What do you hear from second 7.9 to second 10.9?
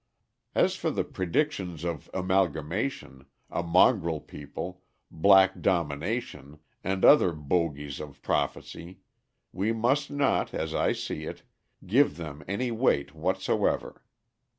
of prophecy, we must not, as